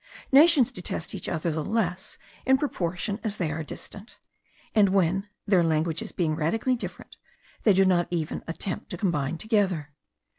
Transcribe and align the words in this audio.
Nations 0.31 0.71
detest 0.71 1.13
each 1.13 1.29
other 1.29 1.51
the 1.51 1.63
less, 1.63 2.17
in 2.43 2.57
proportion 2.57 3.19
as 3.23 3.37
they 3.37 3.51
are 3.51 3.61
distant; 3.63 4.17
and 4.73 4.89
when, 4.89 5.29
their 5.45 5.63
languages 5.63 6.11
being 6.11 6.35
radically 6.35 6.75
different, 6.75 7.17
they 7.61 7.73
do 7.73 7.85
not 7.85 8.07
even 8.09 8.43
attempt 8.47 8.89
to 8.89 8.97
combine 8.97 9.37
together. 9.37 9.93